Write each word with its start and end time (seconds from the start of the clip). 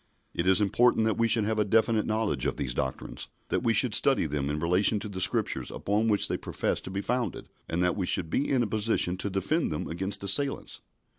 It 0.33 0.47
is 0.47 0.61
important 0.61 1.05
that 1.05 1.19
we 1.19 1.27
should 1.27 1.43
have 1.45 1.59
a 1.59 1.63
definite 1.63 2.07
knowledge 2.07 2.47
of 2.47 2.57
these 2.57 2.73
doctrines; 2.73 3.27
that 3.49 3.61
we 3.61 3.71
should 3.71 3.93
study 3.93 4.25
them 4.25 4.49
in 4.49 4.57
relation 4.59 4.99
to 4.99 5.07
the 5.07 5.21
Scriptures 5.21 5.69
upon 5.69 6.07
which 6.07 6.27
they 6.27 6.37
profess 6.37 6.81
to 6.81 6.89
be 6.89 7.01
founded, 7.01 7.49
and 7.69 7.83
that 7.83 7.95
we 7.95 8.07
should 8.07 8.27
be 8.31 8.49
in 8.49 8.63
a 8.63 8.67
position 8.67 9.15
to 9.17 9.29
defend 9.29 9.71
them 9.71 9.87
against 9.87 10.23
assailants. 10.23 10.81